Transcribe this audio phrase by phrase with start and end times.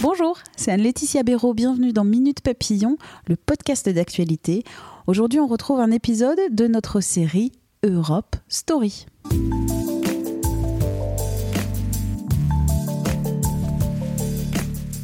[0.00, 1.52] Bonjour, c'est Anne-Laetitia Béraud.
[1.52, 4.64] Bienvenue dans Minute Papillon, le podcast d'actualité.
[5.06, 7.52] Aujourd'hui, on retrouve un épisode de notre série
[7.82, 9.04] Europe Story.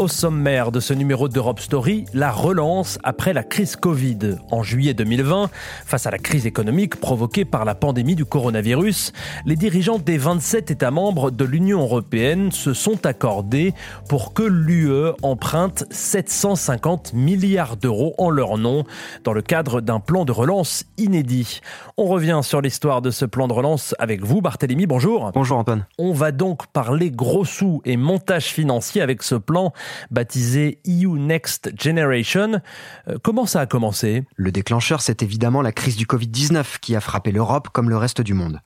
[0.00, 4.38] Au sommaire de ce numéro d'Europe Story, la relance après la crise Covid.
[4.50, 5.50] En juillet 2020,
[5.84, 9.12] face à la crise économique provoquée par la pandémie du coronavirus,
[9.44, 13.74] les dirigeants des 27 États membres de l'Union européenne se sont accordés
[14.08, 18.84] pour que l'UE emprunte 750 milliards d'euros en leur nom
[19.22, 21.60] dans le cadre d'un plan de relance inédit.
[21.98, 24.86] On revient sur l'histoire de ce plan de relance avec vous, Barthélémy.
[24.86, 25.30] Bonjour.
[25.34, 25.84] Bonjour Antoine.
[25.98, 29.74] On va donc parler gros sous et montage financier avec ce plan
[30.10, 32.60] baptisé EU Next Generation.
[33.08, 34.24] Euh, comment ça a commencé?
[34.36, 38.20] Le déclencheur, c'est évidemment la crise du Covid-19 qui a frappé l'Europe comme le reste
[38.20, 38.60] du monde.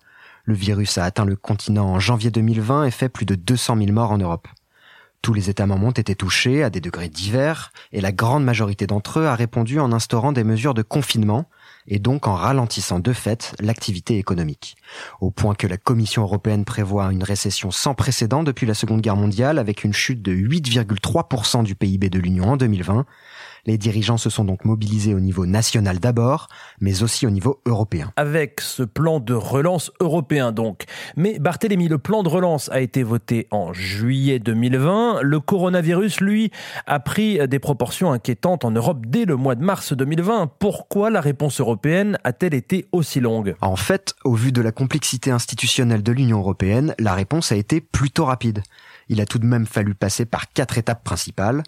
[0.44, 3.92] Le virus a atteint le continent en janvier 2020 et fait plus de 200 000
[3.92, 4.48] morts en Europe.
[5.22, 8.86] Tous les États membres ont été touchés à des degrés divers et la grande majorité
[8.86, 11.48] d'entre eux a répondu en instaurant des mesures de confinement
[11.86, 14.76] et donc en ralentissant de fait l'activité économique.
[15.20, 19.16] Au point que la Commission européenne prévoit une récession sans précédent depuis la Seconde Guerre
[19.16, 23.04] mondiale avec une chute de 8,3% du PIB de l'Union en 2020
[23.66, 26.48] les dirigeants se sont donc mobilisés au niveau national d'abord,
[26.80, 28.12] mais aussi au niveau européen.
[28.16, 30.84] Avec ce plan de relance européen donc.
[31.16, 35.22] Mais Barthélémy, le plan de relance a été voté en juillet 2020.
[35.22, 36.50] Le coronavirus, lui,
[36.86, 40.52] a pris des proportions inquiétantes en Europe dès le mois de mars 2020.
[40.58, 43.54] Pourquoi la réponse européenne a-t-elle été aussi longue?
[43.60, 47.80] En fait, au vu de la complexité institutionnelle de l'Union européenne, la réponse a été
[47.80, 48.62] plutôt rapide.
[49.08, 51.62] Il a tout de même fallu passer par quatre étapes principales.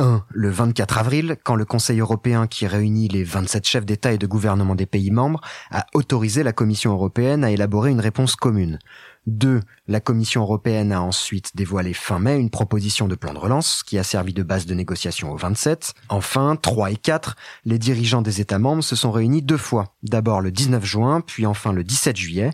[0.00, 0.24] 1.
[0.30, 4.26] Le 24 avril, quand le Conseil européen qui réunit les 27 chefs d'État et de
[4.26, 5.40] gouvernement des pays membres
[5.70, 8.78] a autorisé la Commission européenne à élaborer une réponse commune.
[9.26, 9.60] 2.
[9.86, 13.98] La Commission européenne a ensuite dévoilé fin mai une proposition de plan de relance qui
[13.98, 15.92] a servi de base de négociation aux 27.
[16.08, 17.36] Enfin, 3 et 4,
[17.66, 21.44] les dirigeants des États membres se sont réunis deux fois, d'abord le 19 juin, puis
[21.44, 22.50] enfin le 17 juillet,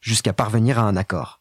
[0.00, 1.37] jusqu'à parvenir à un accord.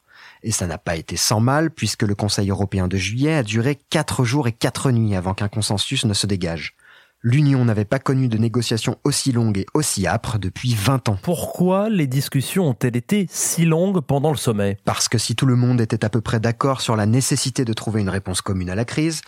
[0.47, 3.77] Et ça n'a pas été sans mal, puisque le Conseil européen de juillet a duré
[3.89, 6.77] quatre jours et quatre nuits avant qu'un consensus ne se dégage.
[7.21, 11.19] L'Union n'avait pas connu de négociations aussi longues et aussi âpres depuis 20 ans.
[11.21, 14.77] Pourquoi les discussions ont-elles été si longues pendant le sommet?
[14.85, 17.73] Parce que si tout le monde était à peu près d'accord sur la nécessité de
[17.73, 19.19] trouver une réponse commune à la crise,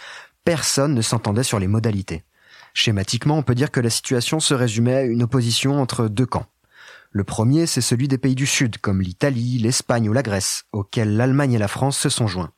[0.45, 2.23] personne ne s'entendait sur les modalités.
[2.73, 6.45] Schématiquement, on peut dire que la situation se résumait à une opposition entre deux camps.
[7.11, 11.15] Le premier, c'est celui des pays du Sud, comme l'Italie, l'Espagne ou la Grèce, auxquels
[11.15, 12.51] l'Allemagne et la France se sont joints.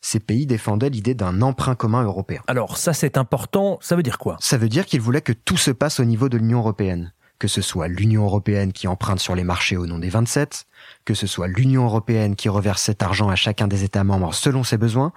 [0.00, 2.40] Ces pays défendaient l'idée d'un emprunt commun européen.
[2.46, 4.38] Alors ça c'est important, ça veut dire quoi?
[4.40, 7.12] Ça veut dire qu'ils voulaient que tout se passe au niveau de l'Union européenne.
[7.38, 10.64] Que ce soit l'Union européenne qui emprunte sur les marchés au nom des 27,
[11.04, 14.64] que ce soit l'Union européenne qui reverse cet argent à chacun des États membres selon
[14.64, 15.12] ses besoins,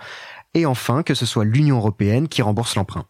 [0.53, 3.05] et enfin que ce soit l'Union européenne qui rembourse l'emprunt.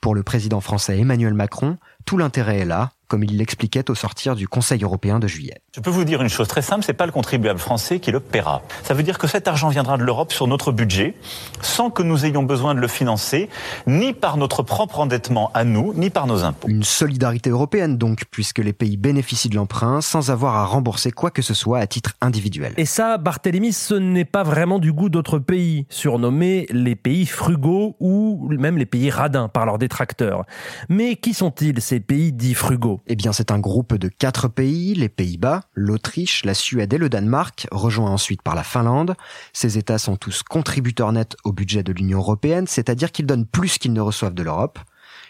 [0.00, 1.76] Pour le président français Emmanuel Macron,
[2.06, 5.60] tout l'intérêt est là, comme il l'expliquait au sortir du Conseil européen de juillet.
[5.74, 8.20] Je peux vous dire une chose très simple, c'est pas le contribuable français qui le
[8.20, 8.62] paiera.
[8.82, 11.14] Ça veut dire que cet argent viendra de l'Europe sur notre budget,
[11.60, 13.48] sans que nous ayons besoin de le financer,
[13.86, 16.68] ni par notre propre endettement à nous, ni par nos impôts.
[16.68, 21.30] Une solidarité européenne donc, puisque les pays bénéficient de l'emprunt sans avoir à rembourser quoi
[21.30, 22.72] que ce soit à titre individuel.
[22.76, 27.96] Et ça, Barthélemy, ce n'est pas vraiment du goût d'autres pays, surnommés les pays frugaux
[28.00, 30.44] ou même les pays radins par leurs détracteurs.
[30.88, 32.93] Mais qui sont-ils ces pays dits frugaux?
[33.06, 37.08] Eh bien, c'est un groupe de quatre pays, les Pays-Bas, l'Autriche, la Suède et le
[37.08, 39.14] Danemark, rejoints ensuite par la Finlande.
[39.52, 43.78] Ces États sont tous contributeurs nets au budget de l'Union européenne, c'est-à-dire qu'ils donnent plus
[43.78, 44.78] qu'ils ne reçoivent de l'Europe.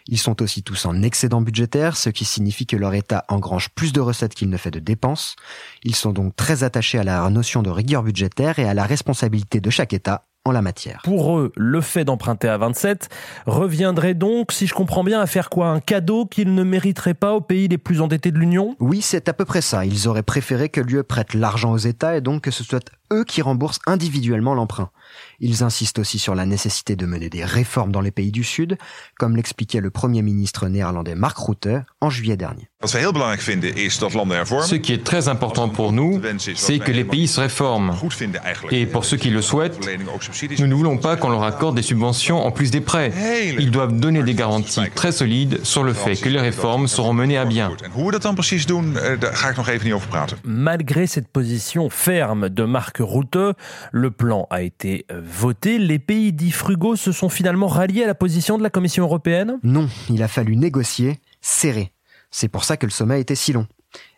[0.06, 3.92] Ils sont aussi tous en excédent budgétaire, ce qui signifie que leur État engrange plus
[3.92, 5.36] de recettes qu'il ne fait de dépenses.
[5.82, 9.60] Ils sont donc très attachés à la notion de rigueur budgétaire et à la responsabilité
[9.60, 11.00] de chaque État en la matière.
[11.04, 13.08] Pour eux, le fait d'emprunter à 27
[13.46, 15.68] reviendrait donc, si je comprends bien, à faire quoi?
[15.68, 18.76] Un cadeau qu'ils ne mériteraient pas aux pays les plus endettés de l'Union?
[18.78, 19.86] Oui, c'est à peu près ça.
[19.86, 23.24] Ils auraient préféré que l'UE prête l'argent aux États et donc que ce soit eux
[23.24, 24.90] qui remboursent individuellement l'emprunt.
[25.40, 28.76] Ils insistent aussi sur la nécessité de mener des réformes dans les pays du Sud,
[29.18, 31.68] comme l'expliquait le Premier ministre néerlandais Mark Rutte
[32.00, 32.68] en juillet dernier.
[32.84, 36.20] Ce qui est très important pour nous,
[36.54, 37.94] c'est que les pays se réforment.
[38.70, 39.78] Et pour ceux qui le souhaitent,
[40.58, 43.12] nous ne voulons pas qu'on leur accorde des subventions en plus des prêts.
[43.58, 47.38] Ils doivent donner des garanties très solides sur le fait que les réformes seront menées
[47.38, 47.72] à bien.
[50.44, 53.38] Malgré cette position ferme de Mark Rutte,
[53.92, 55.78] le plan a été voté.
[55.78, 59.58] Les pays dits frugaux se sont finalement ralliés à la position de la Commission européenne
[59.62, 61.92] Non, il a fallu négocier, serrer.
[62.30, 63.66] C'est pour ça que le sommet était si long.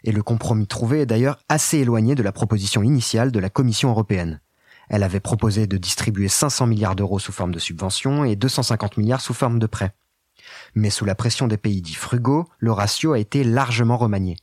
[0.05, 3.91] Et le compromis trouvé est d'ailleurs assez éloigné de la proposition initiale de la Commission
[3.91, 4.41] européenne.
[4.88, 9.21] Elle avait proposé de distribuer 500 milliards d'euros sous forme de subventions et 250 milliards
[9.21, 9.93] sous forme de prêts.
[10.75, 14.37] Mais sous la pression des pays dits frugaux, le ratio a été largement remanié.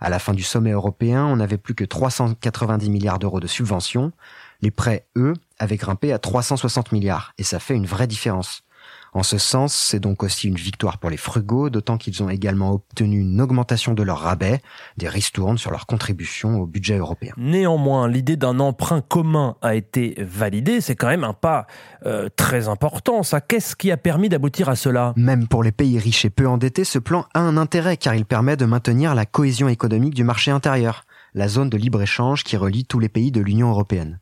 [0.00, 4.12] À la fin du sommet européen, on n'avait plus que 390 milliards d'euros de subventions.
[4.62, 8.64] Les prêts, eux, avaient grimpé à 360 milliards, et ça fait une vraie différence.
[9.12, 12.72] En ce sens, c'est donc aussi une victoire pour les frugaux, d'autant qu'ils ont également
[12.74, 14.60] obtenu une augmentation de leur rabais,
[14.98, 17.32] des ristournes sur leur contribution au budget européen.
[17.36, 21.66] Néanmoins, l'idée d'un emprunt commun a été validée, c'est quand même un pas
[22.06, 23.24] euh, très important.
[23.24, 25.12] Ça, qu'est-ce qui a permis d'aboutir à cela?
[25.16, 28.24] Même pour les pays riches et peu endettés, ce plan a un intérêt car il
[28.24, 31.04] permet de maintenir la cohésion économique du marché intérieur,
[31.34, 34.20] la zone de libre-échange qui relie tous les pays de l'Union européenne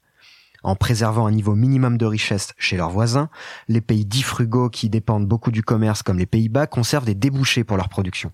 [0.63, 3.29] en préservant un niveau minimum de richesse chez leurs voisins,
[3.69, 7.65] les pays dits frugaux qui dépendent beaucoup du commerce comme les Pays-Bas conservent des débouchés
[7.65, 8.33] pour leur production.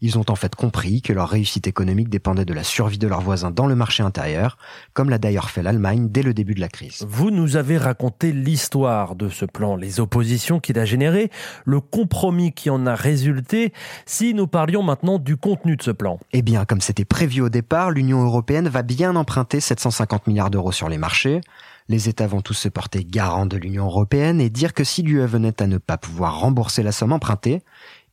[0.00, 3.20] Ils ont en fait compris que leur réussite économique dépendait de la survie de leurs
[3.20, 4.58] voisins dans le marché intérieur,
[4.94, 7.06] comme l'a d'ailleurs fait l'Allemagne dès le début de la crise.
[7.08, 11.30] Vous nous avez raconté l'histoire de ce plan, les oppositions qu'il a générées,
[11.64, 13.72] le compromis qui en a résulté.
[14.06, 16.18] Si nous parlions maintenant du contenu de ce plan.
[16.32, 20.72] Eh bien, comme c'était prévu au départ, l'Union européenne va bien emprunter 750 milliards d'euros
[20.72, 21.40] sur les marchés.
[21.88, 25.26] Les États vont tous se porter garants de l'Union européenne et dire que si l'UE
[25.26, 27.62] venait à ne pas pouvoir rembourser la somme empruntée,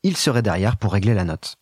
[0.04, 1.58] il serait derrière pour régler la note.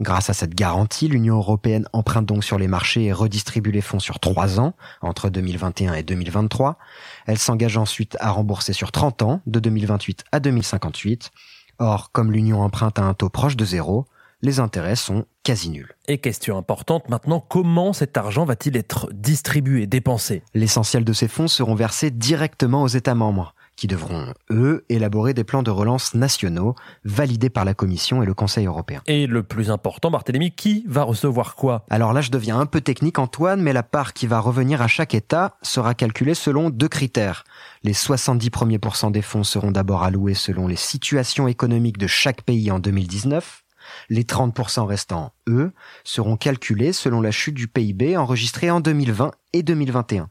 [0.00, 3.98] Grâce à cette garantie, l'Union européenne emprunte donc sur les marchés et redistribue les fonds
[3.98, 6.78] sur trois ans, entre 2021 et 2023.
[7.26, 11.30] Elle s'engage ensuite à rembourser sur 30 ans, de 2028 à 2058.
[11.80, 14.06] Or, comme l'Union emprunte à un taux proche de zéro,
[14.40, 15.92] les intérêts sont quasi nuls.
[16.06, 20.44] Et question importante maintenant, comment cet argent va-t-il être distribué, dépensé?
[20.54, 25.44] L'essentiel de ces fonds seront versés directement aux États membres qui devront, eux, élaborer des
[25.44, 29.02] plans de relance nationaux validés par la Commission et le Conseil européen.
[29.06, 31.86] Et le plus important, Barthélémy, qui va recevoir quoi?
[31.88, 34.88] Alors là, je deviens un peu technique, Antoine, mais la part qui va revenir à
[34.88, 37.44] chaque État sera calculée selon deux critères.
[37.84, 42.42] Les 70 premiers pourcents des fonds seront d'abord alloués selon les situations économiques de chaque
[42.42, 43.62] pays en 2019.
[44.08, 45.70] Les 30% restants, eux,
[46.02, 50.28] seront calculés selon la chute du PIB enregistrée en 2020 et 2021.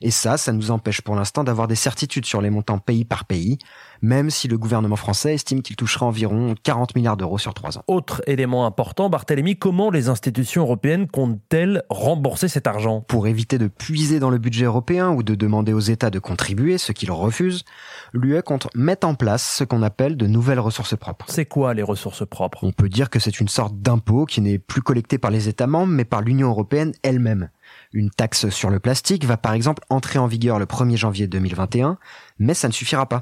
[0.00, 3.24] Et ça, ça nous empêche pour l'instant d'avoir des certitudes sur les montants pays par
[3.24, 3.58] pays,
[4.02, 7.84] même si le gouvernement français estime qu'il touchera environ 40 milliards d'euros sur trois ans.
[7.86, 13.00] Autre élément important, Barthélemy, comment les institutions européennes comptent-elles rembourser cet argent?
[13.08, 16.78] Pour éviter de puiser dans le budget européen ou de demander aux États de contribuer,
[16.78, 17.64] ce qu'ils refusent,
[18.12, 21.26] l'UE compte mettre en place ce qu'on appelle de nouvelles ressources propres.
[21.28, 22.64] C'est quoi les ressources propres?
[22.64, 25.66] On peut dire que c'est une sorte d'impôt qui n'est plus collecté par les États
[25.66, 27.48] membres mais par l'Union européenne elle-même.
[27.92, 31.98] Une taxe sur le plastique va par exemple entrer en vigueur le 1er janvier 2021,
[32.38, 33.20] mais ça ne suffira pas.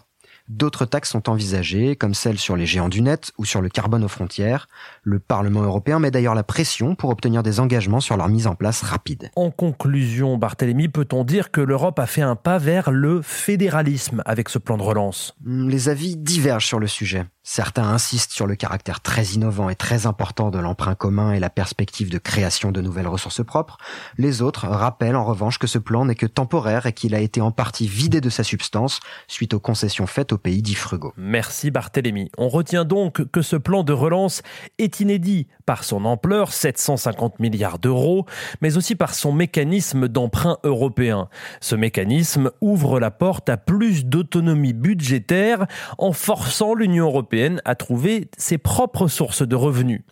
[0.49, 4.05] D'autres taxes sont envisagées, comme celles sur les géants du net ou sur le carbone
[4.05, 4.69] aux frontières.
[5.03, 8.55] Le Parlement européen met d'ailleurs la pression pour obtenir des engagements sur leur mise en
[8.55, 9.31] place rapide.
[9.35, 14.49] En conclusion, Barthélemy, peut-on dire que l'Europe a fait un pas vers le fédéralisme avec
[14.49, 15.35] ce plan de relance?
[15.45, 17.25] Les avis divergent sur le sujet.
[17.49, 21.49] Certains insistent sur le caractère très innovant et très important de l'emprunt commun et la
[21.49, 23.79] perspective de création de nouvelles ressources propres.
[24.19, 27.41] Les autres rappellent en revanche que ce plan n'est que temporaire et qu'il a été
[27.41, 28.99] en partie vidé de sa substance
[29.29, 31.13] suite aux concessions faites aux pays dits frugaux.
[31.17, 32.33] Merci Barthélémy.
[32.37, 34.43] On retient donc que ce plan de relance
[34.79, 38.27] est inédit par son ampleur, 750 milliards d'euros,
[38.61, 41.29] mais aussi par son mécanisme d'emprunt européen.
[41.61, 45.67] Ce mécanisme ouvre la porte à plus d'autonomie budgétaire
[45.99, 50.03] en forçant l'Union européenne à trouver ses propres sources de revenus.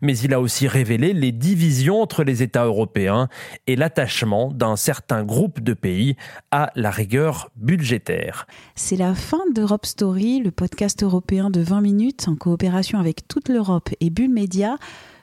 [0.00, 3.28] Mais il a aussi révélé les divisions entre les États européens
[3.66, 6.16] et l'attachement d'un certain groupe de pays
[6.50, 8.46] à la rigueur budgétaire.
[8.74, 13.48] C'est la fin d'Europe Story, le podcast européen de 20 minutes en coopération avec toute
[13.48, 14.76] l'Europe et Bulle Média.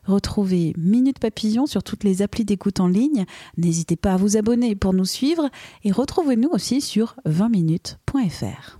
[0.05, 3.25] Retrouvez Minute Papillon sur toutes les applis d'écoute en ligne.
[3.57, 5.49] N'hésitez pas à vous abonner pour nous suivre
[5.83, 8.79] et retrouvez-nous aussi sur 20minutes.fr.